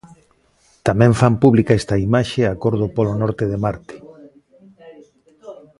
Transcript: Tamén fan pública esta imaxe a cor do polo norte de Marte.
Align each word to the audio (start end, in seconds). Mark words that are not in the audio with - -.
Tamén 0.87 1.11
fan 1.19 1.35
pública 1.43 1.79
esta 1.81 1.95
imaxe 2.07 2.41
a 2.45 2.53
cor 2.61 2.75
do 2.81 2.87
polo 2.95 3.13
norte 3.21 3.43
de 3.51 3.57
Marte. 3.63 3.95